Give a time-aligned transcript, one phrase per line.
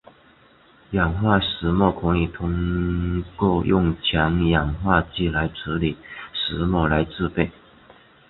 [0.93, 5.95] 氧化石墨可以通过用强氧化剂来处理
[6.33, 7.51] 石墨来制备。